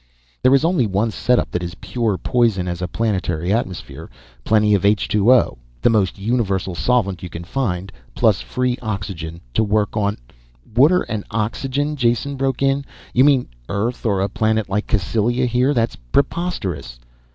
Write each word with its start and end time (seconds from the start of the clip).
"There 0.41 0.55
is 0.55 0.65
only 0.65 0.87
one 0.87 1.11
setup 1.11 1.51
that 1.51 1.61
is 1.61 1.75
pure 1.75 2.17
poison 2.17 2.67
as 2.67 2.81
a 2.81 2.87
planetary 2.87 3.53
atmosphere. 3.53 4.09
Plenty 4.43 4.73
of 4.73 4.83
HO, 4.83 5.59
the 5.79 5.91
most 5.91 6.17
universal 6.17 6.73
solvent 6.73 7.21
you 7.21 7.29
can 7.29 7.43
find, 7.43 7.91
plus 8.15 8.41
free 8.41 8.79
oxygen 8.81 9.41
to 9.53 9.63
work 9.63 9.95
on" 9.95 10.17
"Water 10.75 11.01
and 11.03 11.23
oxygen!" 11.29 11.95
Jason 11.95 12.35
broke 12.35 12.63
in. 12.63 12.83
"You 13.13 13.23
mean 13.23 13.47
Earth 13.69 14.03
or 14.03 14.21
a 14.21 14.27
planet 14.27 14.67
like 14.69 14.87
Cassylia 14.87 15.45
here? 15.45 15.71
That's 15.71 15.97
preposterous." 16.11 16.97